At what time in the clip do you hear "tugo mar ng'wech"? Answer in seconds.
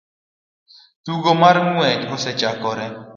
1.03-2.03